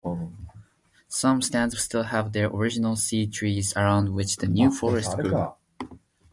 [1.09, 5.53] Some stands still have their original seed trees around which the new forest grew.